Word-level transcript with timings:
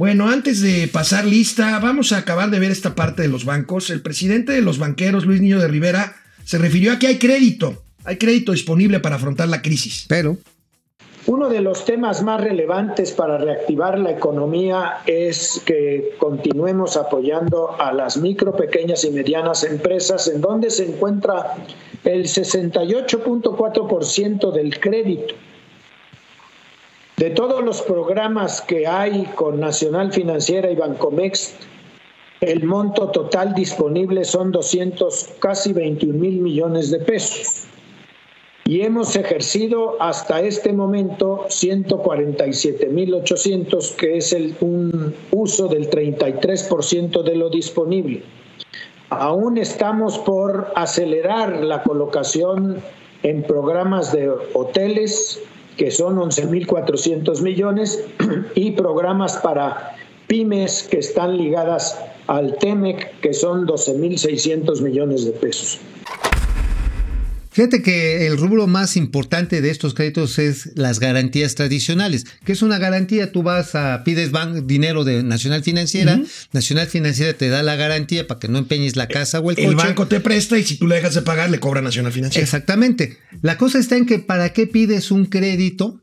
Bueno, 0.00 0.30
antes 0.30 0.62
de 0.62 0.88
pasar 0.88 1.26
lista, 1.26 1.78
vamos 1.78 2.12
a 2.12 2.16
acabar 2.16 2.48
de 2.48 2.58
ver 2.58 2.70
esta 2.70 2.94
parte 2.94 3.20
de 3.20 3.28
los 3.28 3.44
bancos. 3.44 3.90
El 3.90 4.00
presidente 4.00 4.52
de 4.52 4.62
los 4.62 4.78
banqueros, 4.78 5.26
Luis 5.26 5.42
Niño 5.42 5.60
de 5.60 5.68
Rivera, 5.68 6.14
se 6.42 6.56
refirió 6.56 6.94
a 6.94 6.98
que 6.98 7.08
hay 7.08 7.18
crédito, 7.18 7.82
hay 8.04 8.16
crédito 8.16 8.52
disponible 8.52 9.00
para 9.00 9.16
afrontar 9.16 9.48
la 9.48 9.60
crisis. 9.60 10.06
Pero 10.08 10.38
uno 11.26 11.50
de 11.50 11.60
los 11.60 11.84
temas 11.84 12.22
más 12.22 12.40
relevantes 12.40 13.12
para 13.12 13.36
reactivar 13.36 13.98
la 13.98 14.12
economía 14.12 15.00
es 15.04 15.60
que 15.66 16.14
continuemos 16.16 16.96
apoyando 16.96 17.78
a 17.78 17.92
las 17.92 18.16
micro, 18.16 18.56
pequeñas 18.56 19.04
y 19.04 19.10
medianas 19.10 19.64
empresas 19.64 20.28
en 20.28 20.40
donde 20.40 20.70
se 20.70 20.86
encuentra 20.86 21.56
el 22.04 22.24
68.4% 22.24 24.50
del 24.50 24.80
crédito. 24.80 25.34
De 27.20 27.28
todos 27.28 27.62
los 27.62 27.82
programas 27.82 28.62
que 28.62 28.86
hay 28.86 29.24
con 29.34 29.60
Nacional 29.60 30.10
Financiera 30.10 30.70
y 30.70 30.74
Bancomex, 30.74 31.52
el 32.40 32.64
monto 32.64 33.10
total 33.10 33.54
disponible 33.54 34.24
son 34.24 34.52
200, 34.52 35.32
casi 35.38 35.74
21 35.74 36.18
mil 36.18 36.40
millones 36.40 36.90
de 36.90 37.00
pesos 37.00 37.66
y 38.64 38.80
hemos 38.80 39.14
ejercido 39.16 40.00
hasta 40.00 40.40
este 40.40 40.72
momento 40.72 41.44
147.800, 41.48 43.96
que 43.96 44.16
es 44.16 44.32
el, 44.32 44.56
un 44.62 45.14
uso 45.30 45.68
del 45.68 45.90
33% 45.90 47.22
de 47.22 47.36
lo 47.36 47.50
disponible. 47.50 48.22
Aún 49.10 49.58
estamos 49.58 50.16
por 50.20 50.72
acelerar 50.74 51.64
la 51.64 51.82
colocación 51.82 52.82
en 53.22 53.42
programas 53.42 54.10
de 54.10 54.30
hoteles, 54.54 55.38
que 55.80 55.90
son 55.90 56.18
11.400 56.18 57.40
millones, 57.40 58.04
y 58.54 58.72
programas 58.72 59.38
para 59.38 59.96
pymes 60.26 60.82
que 60.82 60.98
están 60.98 61.38
ligadas 61.38 61.98
al 62.26 62.58
TEMEC, 62.58 63.18
que 63.20 63.32
son 63.32 63.66
12.600 63.66 64.82
millones 64.82 65.24
de 65.24 65.32
pesos. 65.32 65.80
Fíjate 67.52 67.82
que 67.82 68.26
el 68.26 68.36
rubro 68.36 68.66
más 68.66 68.96
importante 68.96 69.60
de 69.60 69.70
estos 69.70 69.94
créditos 69.94 70.38
es 70.38 70.70
las 70.76 71.00
garantías 71.00 71.54
tradicionales. 71.56 72.24
¿Qué 72.44 72.52
es 72.52 72.62
una 72.62 72.78
garantía? 72.78 73.32
Tú 73.32 73.42
vas 73.42 73.74
a, 73.74 74.04
pides 74.04 74.30
dinero 74.64 75.04
de 75.04 75.22
Nacional 75.22 75.64
Financiera, 75.64 76.20
Nacional 76.52 76.86
Financiera 76.86 77.32
te 77.34 77.48
da 77.48 77.62
la 77.62 77.76
garantía 77.76 78.26
para 78.26 78.38
que 78.38 78.48
no 78.48 78.58
empeñes 78.58 78.96
la 78.96 79.08
casa 79.08 79.40
o 79.40 79.50
el, 79.50 79.58
el 79.58 79.64
coche. 79.64 79.70
El 79.70 79.76
banco 79.76 80.06
te 80.06 80.20
presta 80.20 80.58
y 80.58 80.64
si 80.64 80.76
tú 80.76 80.86
le 80.86 80.96
dejas 80.96 81.14
de 81.14 81.22
pagar, 81.22 81.50
le 81.50 81.58
cobra 81.58 81.82
Nacional 81.82 82.12
Financiera. 82.12 82.44
Exactamente. 82.44 83.18
La 83.42 83.56
cosa 83.56 83.78
está 83.78 83.96
en 83.96 84.06
que 84.06 84.20
para 84.20 84.52
qué 84.52 84.66
pides 84.66 85.10
un 85.10 85.26
crédito 85.26 86.00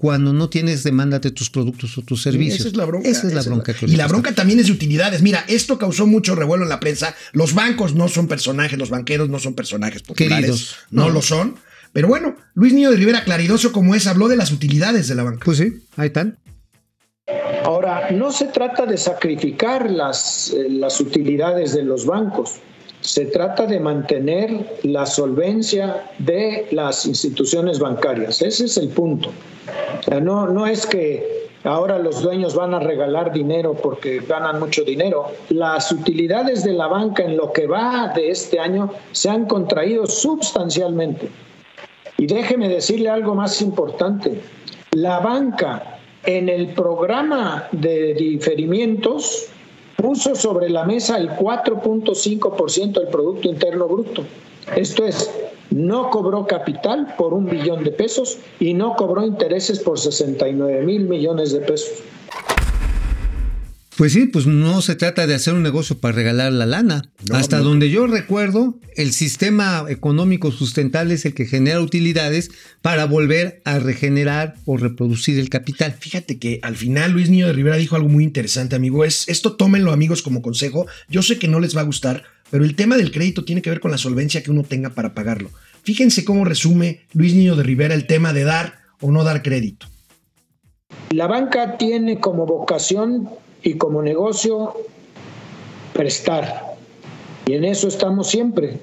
cuando 0.00 0.32
no 0.32 0.48
tienes 0.48 0.82
demanda 0.82 1.18
de 1.18 1.30
tus 1.30 1.50
productos 1.50 1.98
o 1.98 2.00
tus 2.00 2.22
servicios. 2.22 2.60
esa 2.60 2.68
es 2.68 2.76
la 2.78 2.86
bronca. 2.86 3.06
Esa 3.06 3.26
es 3.26 3.34
la 3.34 3.42
bronca. 3.42 3.74
y 3.82 3.96
la 3.96 4.08
bronca 4.08 4.34
también 4.34 4.58
es 4.58 4.68
de 4.68 4.72
utilidades. 4.72 5.20
Mira, 5.20 5.44
esto 5.46 5.76
causó 5.76 6.06
mucho 6.06 6.34
revuelo 6.34 6.62
en 6.62 6.70
la 6.70 6.80
prensa. 6.80 7.14
Los 7.32 7.52
bancos 7.52 7.94
no 7.94 8.08
son 8.08 8.26
personajes, 8.26 8.78
los 8.78 8.88
banqueros 8.88 9.28
no 9.28 9.38
son 9.38 9.52
personajes 9.52 10.00
populares. 10.00 10.40
Queridos. 10.40 10.76
No, 10.90 11.02
no, 11.02 11.10
lo 11.10 11.20
son. 11.20 11.56
Pero 11.92 12.08
bueno, 12.08 12.34
Luis 12.54 12.72
Niño 12.72 12.90
de 12.90 12.96
Rivera, 12.96 13.24
claridoso 13.24 13.72
como 13.72 13.94
es, 13.94 14.06
habló 14.06 14.28
de 14.28 14.36
las 14.36 14.52
utilidades 14.52 15.06
de 15.06 15.16
la 15.16 15.22
banca. 15.22 15.44
Pues 15.44 15.58
sí, 15.58 15.84
ahí 15.98 16.06
están. 16.06 16.38
Ahora, 17.64 18.10
no 18.10 18.32
se 18.32 18.46
trata 18.46 18.86
de 18.86 18.96
sacrificar 18.96 19.90
las, 19.90 20.50
eh, 20.50 20.66
las 20.70 20.98
utilidades 20.98 21.74
de 21.74 21.82
los 21.82 22.06
bancos. 22.06 22.54
Se 23.00 23.26
trata 23.26 23.66
de 23.66 23.80
mantener 23.80 24.78
la 24.82 25.06
solvencia 25.06 26.04
de 26.18 26.68
las 26.70 27.06
instituciones 27.06 27.78
bancarias. 27.78 28.42
Ese 28.42 28.66
es 28.66 28.76
el 28.76 28.88
punto. 28.88 29.30
No, 30.20 30.46
no 30.46 30.66
es 30.66 30.86
que 30.86 31.48
ahora 31.64 31.98
los 31.98 32.22
dueños 32.22 32.54
van 32.54 32.74
a 32.74 32.80
regalar 32.80 33.32
dinero 33.32 33.74
porque 33.74 34.20
ganan 34.20 34.60
mucho 34.60 34.84
dinero. 34.84 35.32
Las 35.48 35.90
utilidades 35.92 36.62
de 36.64 36.72
la 36.72 36.88
banca 36.88 37.22
en 37.22 37.36
lo 37.36 37.52
que 37.52 37.66
va 37.66 38.12
de 38.14 38.30
este 38.30 38.58
año 38.58 38.92
se 39.12 39.30
han 39.30 39.46
contraído 39.46 40.06
sustancialmente. 40.06 41.28
Y 42.18 42.26
déjeme 42.26 42.68
decirle 42.68 43.08
algo 43.08 43.34
más 43.34 43.62
importante. 43.62 44.42
La 44.92 45.20
banca 45.20 45.98
en 46.24 46.50
el 46.50 46.74
programa 46.74 47.66
de 47.72 48.12
diferimientos 48.12 49.48
puso 50.00 50.34
sobre 50.34 50.70
la 50.70 50.84
mesa 50.84 51.18
el 51.18 51.30
4.5% 51.30 52.92
del 52.92 53.08
Producto 53.08 53.48
Interno 53.48 53.86
Bruto. 53.86 54.24
Esto 54.76 55.04
es, 55.06 55.30
no 55.70 56.10
cobró 56.10 56.46
capital 56.46 57.14
por 57.16 57.34
un 57.34 57.46
billón 57.46 57.84
de 57.84 57.92
pesos 57.92 58.38
y 58.58 58.74
no 58.74 58.96
cobró 58.96 59.24
intereses 59.24 59.78
por 59.80 59.98
69 59.98 60.84
mil 60.84 61.08
millones 61.08 61.52
de 61.52 61.60
pesos. 61.60 62.02
Pues 64.00 64.14
sí, 64.14 64.24
pues 64.28 64.46
no 64.46 64.80
se 64.80 64.94
trata 64.94 65.26
de 65.26 65.34
hacer 65.34 65.52
un 65.52 65.62
negocio 65.62 65.98
para 65.98 66.14
regalar 66.14 66.54
la 66.54 66.64
lana. 66.64 67.10
Hasta 67.34 67.58
donde 67.58 67.90
yo 67.90 68.06
recuerdo, 68.06 68.78
el 68.96 69.12
sistema 69.12 69.84
económico 69.90 70.52
sustentable 70.52 71.12
es 71.12 71.26
el 71.26 71.34
que 71.34 71.44
genera 71.44 71.82
utilidades 71.82 72.50
para 72.80 73.04
volver 73.04 73.60
a 73.66 73.78
regenerar 73.78 74.54
o 74.64 74.78
reproducir 74.78 75.38
el 75.38 75.50
capital. 75.50 75.92
Fíjate 75.92 76.38
que 76.38 76.60
al 76.62 76.76
final 76.76 77.12
Luis 77.12 77.28
Niño 77.28 77.48
de 77.48 77.52
Rivera 77.52 77.76
dijo 77.76 77.94
algo 77.94 78.08
muy 78.08 78.24
interesante, 78.24 78.74
amigo. 78.74 79.04
Es 79.04 79.28
esto 79.28 79.56
tómenlo, 79.56 79.92
amigos, 79.92 80.22
como 80.22 80.40
consejo. 80.40 80.86
Yo 81.10 81.20
sé 81.20 81.38
que 81.38 81.48
no 81.48 81.60
les 81.60 81.76
va 81.76 81.82
a 81.82 81.84
gustar, 81.84 82.22
pero 82.50 82.64
el 82.64 82.76
tema 82.76 82.96
del 82.96 83.12
crédito 83.12 83.44
tiene 83.44 83.60
que 83.60 83.68
ver 83.68 83.80
con 83.80 83.90
la 83.90 83.98
solvencia 83.98 84.42
que 84.42 84.50
uno 84.50 84.62
tenga 84.62 84.88
para 84.88 85.12
pagarlo. 85.12 85.50
Fíjense 85.82 86.24
cómo 86.24 86.46
resume 86.46 87.02
Luis 87.12 87.34
Niño 87.34 87.54
de 87.54 87.64
Rivera 87.64 87.94
el 87.94 88.06
tema 88.06 88.32
de 88.32 88.44
dar 88.44 88.78
o 89.02 89.10
no 89.10 89.24
dar 89.24 89.42
crédito. 89.42 89.88
La 91.10 91.26
banca 91.26 91.76
tiene 91.76 92.18
como 92.18 92.46
vocación 92.46 93.28
y 93.62 93.74
como 93.74 94.02
negocio 94.02 94.74
prestar. 95.92 96.76
Y 97.46 97.54
en 97.54 97.64
eso 97.64 97.88
estamos 97.88 98.28
siempre. 98.28 98.78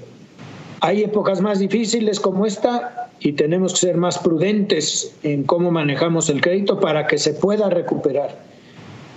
Hay 0.82 1.04
épocas 1.04 1.42
más 1.42 1.60
difíciles 1.60 2.20
como 2.20 2.46
esta 2.46 3.10
y 3.20 3.34
tenemos 3.34 3.74
que 3.74 3.80
ser 3.80 3.98
más 3.98 4.20
prudentes 4.20 5.16
en 5.24 5.44
cómo 5.44 5.72
manejamos 5.72 6.30
el 6.30 6.42
crédito 6.42 6.80
para 6.80 7.08
que 7.08 7.18
se 7.18 7.34
pueda 7.34 7.70
recuperar. 7.70 8.38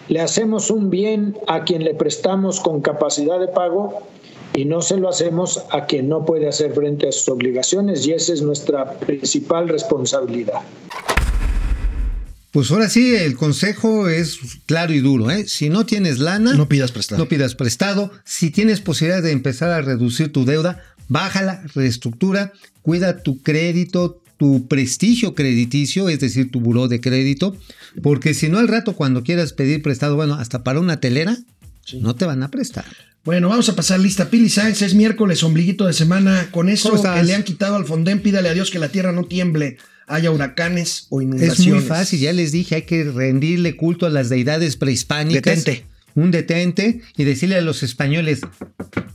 Le 0.09 0.21
hacemos 0.21 0.71
un 0.71 0.91
bien 0.91 1.37
a 1.47 1.65
quien 1.65 1.85
le 1.85 1.95
prestamos 1.95 2.61
con 2.61 2.81
capacidad 2.81 3.39
de 3.39 3.49
pago 3.49 4.01
y 4.55 4.65
no 4.65 4.81
se 4.83 4.97
lo 4.97 5.09
hacemos 5.09 5.65
a 5.71 5.87
quien 5.87 6.09
no 6.09 6.25
puede 6.25 6.49
hacer 6.49 6.73
frente 6.73 7.09
a 7.09 7.13
sus 7.13 7.29
obligaciones 7.29 8.07
y 8.07 8.13
esa 8.13 8.33
es 8.33 8.43
nuestra 8.43 8.93
principal 8.99 9.69
responsabilidad. 9.69 10.63
Pues 12.51 12.71
ahora 12.71 12.89
sí, 12.89 13.15
el 13.15 13.37
consejo 13.37 14.09
es 14.09 14.39
claro 14.67 14.93
y 14.93 15.01
duro. 15.01 15.31
¿eh? 15.31 15.47
Si 15.47 15.69
no 15.69 15.87
tienes 15.87 16.19
lana, 16.19 16.55
no 16.55 16.69
pidas 16.69 16.91
prestado. 16.91 17.23
No 17.23 17.29
pidas 17.29 17.55
prestado. 17.55 18.11
Si 18.25 18.51
tienes 18.51 18.81
posibilidad 18.81 19.23
de 19.23 19.31
empezar 19.31 19.71
a 19.71 19.83
reducir 19.83 20.33
tu 20.33 20.45
deuda, 20.45 20.83
bájala, 21.09 21.63
reestructura, 21.75 22.53
cuida 22.83 23.23
tu 23.23 23.41
crédito, 23.43 24.21
tu 24.37 24.67
prestigio 24.67 25.35
crediticio, 25.35 26.09
es 26.09 26.19
decir, 26.19 26.51
tu 26.51 26.61
buró 26.61 26.89
de 26.89 27.01
crédito, 27.01 27.57
porque 28.03 28.35
si 28.35 28.49
no 28.49 28.59
al 28.59 28.69
rato 28.69 28.95
cuando 28.95 29.23
quieras 29.23 29.53
pedir 29.53 29.83
prestado, 29.83 30.17
bueno, 30.17 30.35
hasta 30.35 30.65
para 30.65 30.81
una 30.81 30.99
telera, 30.99 31.37
no 32.01 32.17
te 32.17 32.25
van 32.25 32.43
a 32.43 32.51
prestar. 32.51 32.87
Bueno, 33.25 33.51
vamos 33.51 33.69
a 33.69 33.77
pasar 33.77 34.01
lista. 34.01 34.31
Pili 34.31 34.49
Sáenz, 34.49 34.81
es 34.81 34.95
miércoles, 34.95 35.43
ombliguito 35.43 35.87
de 35.87 35.93
semana. 35.93 36.49
Con 36.51 36.71
eso 36.71 37.01
que 37.01 37.23
le 37.23 37.35
han 37.35 37.43
quitado 37.43 37.77
al 37.77 37.85
Fondén, 37.85 38.23
pídale 38.23 38.49
a 38.49 38.55
Dios 38.55 38.71
que 38.71 38.79
la 38.79 38.89
tierra 38.89 39.13
no 39.13 39.25
tiemble 39.25 39.77
haya 40.11 40.31
huracanes 40.31 41.07
o 41.09 41.23
inundaciones. 41.23 41.61
Es 41.61 41.67
muy 41.67 41.81
fácil, 41.81 42.21
ya 42.21 42.33
les 42.33 42.53
dije, 42.53 42.75
hay 42.75 42.83
que 42.83 43.05
rendirle 43.05 43.77
culto 43.77 44.07
a 44.07 44.11
las 44.11 44.29
deidades 44.29 44.77
prehispánicas. 44.77 45.65
Detente. 45.65 45.87
Un 46.17 46.33
detente 46.33 47.03
y 47.17 47.23
decirle 47.23 47.55
a 47.55 47.61
los 47.61 47.85
españoles, 47.85 48.41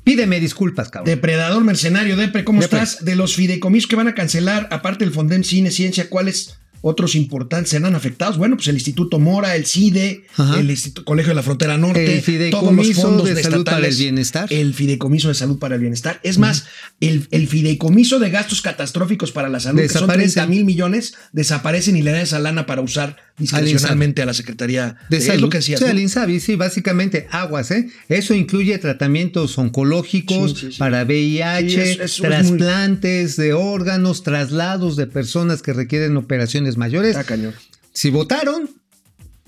pídeme 0.06 0.40
disculpas, 0.40 0.90
cabrón. 0.90 1.14
Depredador 1.14 1.62
mercenario, 1.64 2.16
Depre, 2.16 2.46
¿cómo 2.46 2.62
estás? 2.62 3.04
De 3.04 3.16
los 3.16 3.36
fideicomisos 3.36 3.90
que 3.90 3.98
van 3.98 4.08
a 4.08 4.16
cancelar, 4.16 4.70
aparte 4.72 5.04
del 5.04 5.14
Fondem 5.14 5.44
Cine 5.44 5.72
Ciencia, 5.72 6.10
¿cuáles 6.10 6.58
otros 6.88 7.16
importantes 7.16 7.72
serán 7.72 7.96
afectados. 7.96 8.38
Bueno, 8.38 8.58
pues 8.58 8.68
el 8.68 8.76
Instituto 8.76 9.18
Mora, 9.18 9.56
el 9.56 9.66
CIDE, 9.66 10.26
el 10.56 10.70
Instituto, 10.70 11.04
Colegio 11.04 11.32
de 11.32 11.36
la 11.36 11.42
Frontera 11.42 11.80
Norte, 11.80 12.18
el 12.18 12.22
Fideicomiso 12.22 13.24
de 13.24 13.42
Salud 13.42 13.66
para 13.66 13.88
el 13.88 13.96
Bienestar. 13.96 14.54
El 14.54 14.76
Fideicomiso 14.76 15.30
de 15.30 15.34
Salud 15.34 15.58
para 15.58 15.74
el 15.74 15.82
Bienestar. 15.82 16.20
Es 16.22 16.38
más, 16.38 16.66
el, 17.00 17.28
el, 17.32 17.48
Fideicomiso 17.48 18.20
de 18.20 18.30
Gastos 18.30 18.62
Catastróficos 18.62 19.32
para 19.32 19.50
la 19.50 19.60
Salud, 19.60 19.82
que 19.82 19.90
son 19.90 20.08
30 20.08 20.46
mil 20.46 20.64
millones, 20.64 21.16
desaparecen 21.32 21.98
y 21.98 22.04
le 22.04 22.12
dan 22.12 22.22
esa 22.22 22.38
lana 22.38 22.68
para 22.68 22.82
usar 22.82 23.18
discrecionalmente 23.38 24.22
a 24.22 24.28
la 24.28 24.34
Secretaría 24.36 24.98
de, 25.10 25.22
Salud. 25.22 25.42
lo 25.42 25.50
que 25.50 25.58
decías, 25.58 25.80
sí, 25.80 25.86
al 25.86 26.00
INSABI, 26.00 26.40
sí, 26.40 26.56
básicamente 26.56 27.28
aguas, 27.32 27.72
¿eh? 27.72 27.90
Eso 28.08 28.34
incluye 28.34 28.78
tratamientos 28.78 29.58
oncológicos 29.58 30.52
Sí, 30.52 30.58
sí, 30.68 30.72
sí. 30.72 30.80
para 30.80 31.04
VIH, 31.04 31.92
eso 31.92 32.04
es 32.04 32.16
trasplantes 32.18 33.36
de 33.36 33.54
órganos, 33.54 34.24
traslados 34.24 34.96
de 34.96 35.08
personas 35.08 35.62
que 35.62 35.74
requieren 35.74 36.16
operaciones 36.16 36.75
mayores. 36.78 37.18
Cañón. 37.26 37.54
Si 37.94 38.10
votaron, 38.10 38.70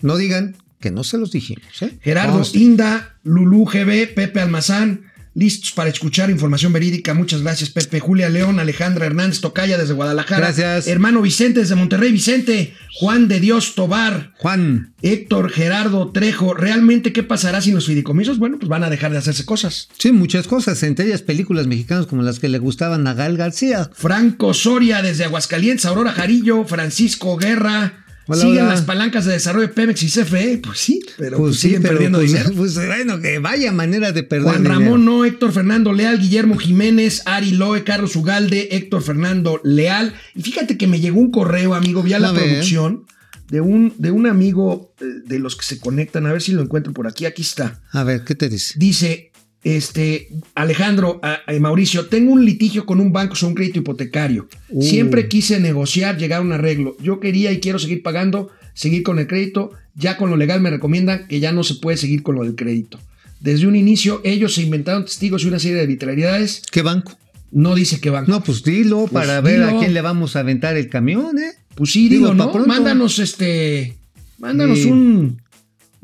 no 0.01 0.17
digan 0.17 0.55
que 0.79 0.91
no 0.91 1.03
se 1.03 1.17
los 1.17 1.31
dijimos. 1.31 1.81
¿eh? 1.81 1.97
Gerardo. 2.01 2.41
Inda, 2.53 3.17
Lulú 3.23 3.65
GB, 3.65 4.13
Pepe 4.13 4.39
Almazán, 4.39 5.11
listos 5.37 5.71
para 5.71 5.91
escuchar 5.91 6.31
información 6.31 6.73
verídica. 6.73 7.13
Muchas 7.13 7.43
gracias, 7.43 7.69
Pepe. 7.69 7.99
Julia 7.99 8.27
León, 8.27 8.59
Alejandra 8.59 9.05
Hernández 9.05 9.39
Tocaya 9.39 9.77
desde 9.77 9.93
Guadalajara. 9.93 10.47
Gracias. 10.47 10.87
Hermano 10.87 11.21
Vicente 11.21 11.59
desde 11.59 11.75
Monterrey, 11.75 12.11
Vicente. 12.11 12.73
Juan 12.99 13.27
de 13.27 13.39
Dios 13.39 13.75
Tobar. 13.75 14.33
Juan. 14.39 14.95
Héctor 15.03 15.51
Gerardo 15.51 16.11
Trejo. 16.11 16.55
¿Realmente 16.55 17.13
qué 17.13 17.21
pasará 17.21 17.61
sin 17.61 17.75
los 17.75 17.85
fideicomisos? 17.85 18.39
Bueno, 18.39 18.57
pues 18.57 18.67
van 18.67 18.83
a 18.83 18.89
dejar 18.89 19.11
de 19.11 19.19
hacerse 19.19 19.45
cosas. 19.45 19.89
Sí, 19.99 20.11
muchas 20.11 20.47
cosas, 20.47 20.81
entre 20.81 21.05
ellas 21.05 21.21
películas 21.21 21.67
mexicanas 21.67 22.07
como 22.07 22.23
las 22.23 22.39
que 22.39 22.49
le 22.49 22.57
gustaban 22.57 23.05
a 23.05 23.13
Gal 23.13 23.37
García. 23.37 23.91
Franco 23.93 24.55
Soria 24.55 25.03
desde 25.03 25.25
Aguascalientes, 25.25 25.85
Aurora 25.85 26.13
Jarillo, 26.13 26.65
Francisco 26.65 27.37
Guerra. 27.37 28.06
Hola, 28.27 28.41
siguen 28.41 28.57
hola. 28.63 28.69
las 28.73 28.81
palancas 28.81 29.25
de 29.25 29.33
desarrollo 29.33 29.67
de 29.67 29.73
Pemex 29.73 30.03
y 30.03 30.07
CFE. 30.09 30.57
Pues 30.63 30.79
sí, 30.79 30.99
pero 31.17 31.37
Pues 31.37 31.49
pues 31.49 31.55
sí, 31.59 31.67
siguen 31.67 31.81
pero 31.81 31.93
perdiendo 31.95 32.19
pues, 32.19 32.31
dinero. 32.31 32.51
pues, 32.55 32.75
bueno, 32.75 33.19
que 33.21 33.39
vaya 33.39 33.71
manera 33.71 34.11
de 34.11 34.23
perder 34.23 34.43
Juan 34.51 34.63
dinero. 34.63 34.79
Ramón 34.79 35.05
No, 35.05 35.25
Héctor 35.25 35.51
Fernando 35.53 35.93
Leal, 35.93 36.19
Guillermo 36.19 36.57
Jiménez, 36.57 37.23
Ari 37.25 37.51
Loe, 37.51 37.83
Carlos 37.83 38.15
Ugalde, 38.15 38.69
Héctor 38.71 39.01
Fernando 39.01 39.59
Leal. 39.63 40.13
Y 40.35 40.41
fíjate 40.43 40.77
que 40.77 40.87
me 40.87 40.99
llegó 40.99 41.19
un 41.19 41.31
correo, 41.31 41.73
amigo, 41.73 42.03
vía 42.03 42.19
la 42.19 42.33
producción 42.33 43.05
de 43.49 43.61
un, 43.61 43.93
de 43.97 44.11
un 44.11 44.27
amigo 44.27 44.93
eh, 44.99 45.05
de 45.25 45.39
los 45.39 45.55
que 45.55 45.63
se 45.63 45.79
conectan. 45.79 46.25
A 46.25 46.33
ver 46.33 46.41
si 46.41 46.51
lo 46.51 46.61
encuentro 46.61 46.91
por 46.93 47.07
aquí. 47.07 47.25
Aquí 47.25 47.41
está. 47.43 47.79
A 47.91 48.03
ver, 48.03 48.23
¿qué 48.25 48.35
te 48.35 48.49
dice? 48.49 48.73
Dice, 48.77 49.31
este, 49.75 50.29
Alejandro, 50.55 51.19
a- 51.23 51.39
a 51.45 51.59
Mauricio, 51.59 52.05
tengo 52.07 52.31
un 52.31 52.45
litigio 52.45 52.85
con 52.85 52.99
un 52.99 53.11
banco 53.11 53.35
sobre 53.35 53.49
un 53.51 53.55
crédito 53.55 53.79
hipotecario. 53.79 54.47
Uh. 54.69 54.81
Siempre 54.81 55.27
quise 55.27 55.59
negociar, 55.59 56.17
llegar 56.17 56.39
a 56.39 56.43
un 56.43 56.51
arreglo. 56.53 56.95
Yo 57.01 57.19
quería 57.19 57.51
y 57.51 57.59
quiero 57.59 57.79
seguir 57.79 58.01
pagando, 58.03 58.49
seguir 58.73 59.03
con 59.03 59.19
el 59.19 59.27
crédito. 59.27 59.71
Ya 59.95 60.15
con 60.17 60.29
lo 60.29 60.37
legal 60.37 60.61
me 60.61 60.69
recomiendan 60.69 61.27
que 61.27 61.39
ya 61.39 61.51
no 61.51 61.63
se 61.63 61.75
puede 61.75 61.97
seguir 61.97 62.23
con 62.23 62.35
lo 62.35 62.43
del 62.43 62.55
crédito. 62.55 62.99
Desde 63.39 63.67
un 63.67 63.75
inicio, 63.75 64.21
ellos 64.23 64.53
se 64.55 64.61
inventaron 64.63 65.05
testigos 65.05 65.43
y 65.43 65.47
una 65.47 65.59
serie 65.59 65.75
de 65.77 65.83
arbitrariedades. 65.83 66.61
¿Qué 66.71 66.81
banco? 66.81 67.17
No 67.51 67.75
dice 67.75 67.99
qué 67.99 68.09
banco. 68.09 68.29
No, 68.31 68.43
pues 68.43 68.63
dilo 68.63 69.01
Pues 69.01 69.11
para 69.13 69.41
ver 69.41 69.63
a 69.63 69.67
dilo. 69.67 69.79
quién 69.79 69.93
le 69.93 70.01
vamos 70.01 70.35
a 70.35 70.39
aventar 70.41 70.75
el 70.77 70.89
camión, 70.89 71.37
¿eh? 71.39 71.51
Pues 71.75 71.91
sí, 71.91 72.09
Digo, 72.09 72.31
digo, 72.31 72.33
¿no? 72.33 72.51
pronto. 72.51 72.67
Mándanos 72.67 73.19
este. 73.19 73.95
Mándanos 74.39 74.85
un, 74.85 75.41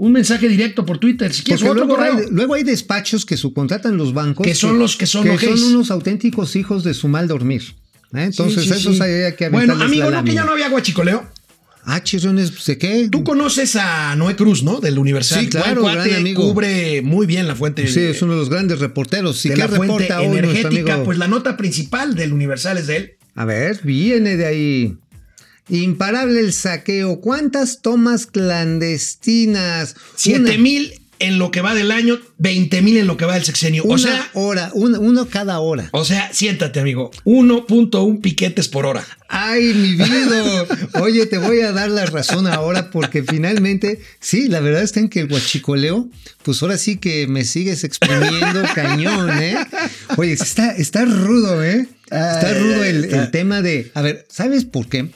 un 0.04 0.12
mensaje 0.12 0.50
directo 0.50 0.86
por 0.86 0.98
Twitter. 0.98 1.34
Si 1.34 1.44
quieres, 1.44 1.64
otro 1.64 1.86
luego 1.86 1.98
hay, 1.98 2.12
correo. 2.12 2.30
luego 2.30 2.54
hay 2.56 2.64
despachos 2.64 3.26
que 3.26 3.38
subcontratan 3.38 3.96
los 3.96 4.14
bancos. 4.14 4.46
Que 4.46 4.54
son 4.54 4.78
los 4.78 4.98
que 4.98 5.06
son 5.06 5.30
ojéis. 5.30 5.62
son 5.62 5.76
unos 5.76 5.92
auténticos 5.92 6.58
hijos 6.58 6.84
de 6.84 6.94
su 6.94 7.08
mal 7.08 7.30
dormir. 7.30 7.64
¿eh? 8.14 8.24
Entonces, 8.24 8.64
Sí, 8.64 8.70
sí, 8.70 8.76
esos 8.76 8.98
sí. 8.98 9.02
hay 9.02 9.34
que 9.36 9.48
Bueno, 9.48 9.82
amigo, 9.82 10.10
la 10.10 10.18
no 10.18 10.26
que 10.26 10.34
ya 10.34 10.44
no 10.44 10.52
había 10.52 10.68
guachicoleo. 10.68 11.26
Ah, 11.86 12.04
chirrones, 12.04 12.52
pues, 12.52 12.66
¿de 12.66 12.78
qué? 12.78 13.08
Tú 13.10 13.24
conoces 13.24 13.78
a 13.78 14.14
Noé 14.18 14.36
Cruz, 14.36 14.64
¿no? 14.64 14.82
Del 14.82 15.00
Universal. 15.00 15.40
Sí, 15.40 15.50
claro, 15.50 15.82
Buen 15.82 15.96
cuate, 15.96 16.10
gran 16.10 16.22
amigo. 16.22 16.44
Cubre 16.44 17.02
muy 17.02 17.26
bien 17.26 17.48
la 17.48 17.56
fuente. 17.56 17.88
Sí, 17.88 18.02
es 18.02 18.22
uno 18.22 18.34
de 18.34 18.40
los 18.40 18.50
grandes 18.50 18.80
reporteros. 18.80 19.46
¿Y 19.46 19.50
de 19.50 19.58
la 19.58 19.70
fuente 19.70 20.08
energética. 20.10 21.02
Pues 21.06 21.18
la 21.18 21.30
nota 21.30 21.56
principal 21.56 22.16
del 22.16 22.34
Universal 22.34 22.78
es 22.78 22.88
de 22.88 22.98
él. 22.98 23.14
A 23.36 23.46
ver, 23.46 23.80
viene 23.84 24.36
de 24.36 24.46
ahí. 24.46 24.98
Imparable 25.70 26.40
el 26.40 26.54
saqueo. 26.54 27.20
¿Cuántas 27.22 27.82
tomas 27.82 28.26
clandestinas? 28.26 29.96
Siete 30.16 30.40
Una- 30.42 30.58
mil 30.58 30.94
en 31.20 31.38
lo 31.40 31.52
que 31.52 31.62
va 31.62 31.74
del 31.74 31.92
año, 31.92 32.20
20 32.40 32.82
mil 32.82 32.98
en 32.98 33.08
lo 33.08 33.16
que 33.16 33.24
va 33.24 33.36
del 33.36 33.46
sexenio. 33.46 33.86
Una 33.86 33.94
o 33.94 33.98
sea, 33.98 34.30
hora, 34.34 34.72
una- 34.74 35.00
uno 35.00 35.28
cada 35.30 35.60
hora. 35.60 35.88
o 35.94 36.04
sea, 36.04 36.30
siéntate, 36.34 36.82
amigo. 36.82 37.12
1.1 37.24 38.20
piquetes 38.20 38.68
por 38.68 38.86
hora. 38.86 39.06
Ay, 39.30 39.74
mi 39.74 39.92
vida. 39.94 40.66
Oye, 41.02 41.26
te 41.28 41.38
voy 41.38 41.62
a 41.62 41.72
dar 41.72 41.90
la 41.92 42.06
razón 42.08 42.46
ahora 42.48 42.92
porque 42.92 43.24
finalmente, 43.24 44.02
sí, 44.20 44.50
la 44.50 44.60
verdad 44.60 44.82
está 44.84 45.00
en 45.00 45.08
que 45.08 45.22
el 45.22 45.30
guachicoleo, 45.30 46.10
pues 46.44 46.62
ahora 46.62 46.78
sí 46.78 46.98
que 46.98 47.26
me 47.28 47.46
sigues 47.46 47.86
exprimiendo 47.86 48.62
cañón, 48.76 49.30
¿eh? 49.42 49.56
Oye, 50.18 50.34
está, 50.34 50.72
está 50.72 51.06
rudo, 51.06 51.64
¿eh? 51.64 51.88
Está 52.12 52.54
rudo 52.54 52.84
el, 52.84 53.06
el 53.06 53.32
tema 53.32 53.62
de, 53.62 53.92
a 53.94 54.02
ver, 54.02 54.28
¿sabes 54.30 54.66
por 54.66 54.88
qué? 54.90 55.08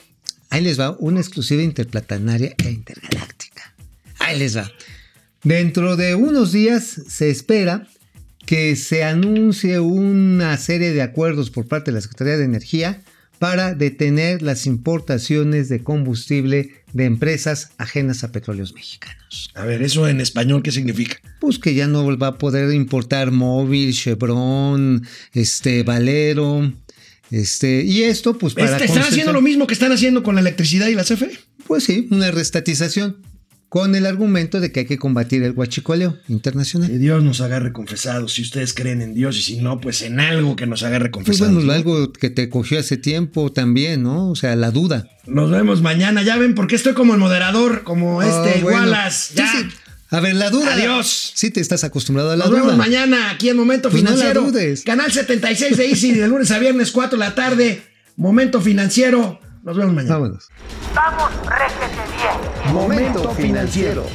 Ahí 0.50 0.62
les 0.62 0.78
va 0.80 0.96
una 0.98 1.20
exclusiva 1.20 1.62
interplatanaria 1.62 2.54
e 2.64 2.70
intergaláctica. 2.70 3.74
Ahí 4.18 4.38
les 4.38 4.56
va. 4.56 4.70
Dentro 5.42 5.96
de 5.96 6.14
unos 6.14 6.52
días 6.52 7.02
se 7.08 7.30
espera 7.30 7.86
que 8.46 8.76
se 8.76 9.04
anuncie 9.04 9.78
una 9.78 10.56
serie 10.56 10.92
de 10.92 11.02
acuerdos 11.02 11.50
por 11.50 11.68
parte 11.68 11.90
de 11.90 11.96
la 11.96 12.00
Secretaría 12.00 12.38
de 12.38 12.44
Energía 12.44 13.02
para 13.38 13.74
detener 13.74 14.42
las 14.42 14.66
importaciones 14.66 15.68
de 15.68 15.82
combustible 15.82 16.70
de 16.92 17.04
empresas 17.04 17.70
ajenas 17.78 18.24
a 18.24 18.32
petróleos 18.32 18.74
mexicanos. 18.74 19.50
A 19.54 19.64
ver, 19.64 19.82
eso 19.82 20.08
en 20.08 20.20
español, 20.20 20.62
¿qué 20.62 20.72
significa? 20.72 21.16
Pues 21.40 21.58
que 21.58 21.74
ya 21.74 21.86
no 21.86 22.18
va 22.18 22.28
a 22.28 22.38
poder 22.38 22.72
importar 22.72 23.30
Móvil, 23.30 23.92
Chevron, 23.92 25.06
este 25.32 25.82
Valero, 25.82 26.72
este 27.30 27.82
y 27.84 28.02
esto 28.04 28.36
pues 28.38 28.54
para 28.54 28.70
Este, 28.72 28.84
están 28.86 29.02
haciendo 29.02 29.32
lo 29.32 29.40
mismo 29.42 29.66
que 29.66 29.74
están 29.74 29.92
haciendo 29.92 30.22
con 30.22 30.34
la 30.34 30.40
electricidad 30.40 30.88
y 30.88 30.94
la 30.94 31.04
CFE. 31.04 31.30
Pues 31.66 31.84
sí, 31.84 32.08
una 32.10 32.30
restatización 32.30 33.18
con 33.68 33.94
el 33.94 34.06
argumento 34.06 34.60
de 34.60 34.72
que 34.72 34.80
hay 34.80 34.86
que 34.86 34.96
combatir 34.96 35.42
el 35.42 35.52
huachicoleo 35.52 36.16
internacional. 36.28 36.88
Que 36.90 36.96
Dios 36.96 37.22
nos 37.22 37.42
agarre 37.42 37.70
confesados, 37.74 38.32
si 38.32 38.40
ustedes 38.40 38.72
creen 38.72 39.02
en 39.02 39.12
Dios 39.12 39.36
y 39.36 39.42
si 39.42 39.56
no, 39.58 39.78
pues 39.78 40.00
en 40.00 40.20
algo 40.20 40.56
que 40.56 40.66
nos 40.66 40.82
agarre 40.84 41.10
Pues 41.10 41.26
confesados. 41.26 41.52
bueno, 41.52 41.66
¿no? 41.66 41.72
algo 41.74 42.10
que 42.14 42.30
te 42.30 42.48
cogió 42.48 42.78
hace 42.80 42.96
tiempo 42.96 43.52
también, 43.52 44.02
¿no? 44.02 44.30
O 44.30 44.36
sea, 44.36 44.56
la 44.56 44.70
duda. 44.70 45.06
Nos 45.26 45.50
vemos 45.50 45.82
mañana. 45.82 46.22
Ya 46.22 46.38
ven 46.38 46.54
por 46.54 46.66
qué 46.66 46.76
estoy 46.76 46.94
como 46.94 47.12
el 47.12 47.20
moderador, 47.20 47.82
como 47.84 48.22
este 48.22 48.54
Ah, 48.56 48.60
bueno. 48.62 48.78
Wallace. 48.78 49.34
Ya. 49.34 49.46
Sí, 49.52 49.58
sí. 49.58 49.68
A 50.10 50.20
ver, 50.20 50.34
la 50.36 50.48
duda. 50.50 50.72
Adiós. 50.74 51.32
Sí, 51.34 51.50
te 51.50 51.60
estás 51.60 51.84
acostumbrado 51.84 52.30
a 52.30 52.36
la 52.36 52.44
Nos 52.44 52.50
duda. 52.50 52.60
vemos 52.62 52.76
mañana 52.76 53.30
aquí 53.30 53.48
en 53.50 53.56
Momento 53.56 53.90
Pues 53.90 54.02
no 54.02 54.10
la 54.10 54.16
Financiero. 54.16 54.42
dudes. 54.42 54.82
Canal 54.84 55.12
76 55.12 55.76
de 55.76 55.86
Easy 55.90 56.12
de 56.12 56.26
lunes 56.28 56.50
a 56.50 56.58
viernes 56.58 56.92
4 56.92 57.18
de 57.18 57.24
la 57.24 57.34
tarde. 57.34 57.82
Momento 58.16 58.60
Financiero. 58.60 59.38
Nos 59.62 59.76
vemos 59.76 59.92
mañana. 59.94 60.14
Vámonos. 60.14 60.48
Vamos, 60.94 61.30
réjete 61.46 62.02
bien. 62.16 62.74
Momento 62.74 63.34
Financiero. 63.34 64.06